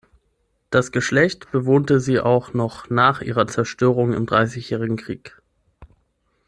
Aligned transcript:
Das 0.71 0.91
Geschlecht 0.91 1.51
bewohnte 1.51 1.99
sie 1.99 2.19
auch 2.19 2.55
noch 2.55 2.89
nach 2.89 3.21
ihrer 3.21 3.45
Zerstörung 3.45 4.13
im 4.13 4.25
Dreißigjährigen 4.25 4.97
Krieg. 4.97 5.39